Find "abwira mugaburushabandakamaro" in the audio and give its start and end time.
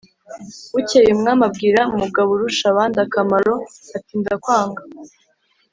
1.49-3.53